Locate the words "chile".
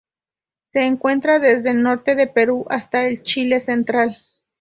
3.21-3.59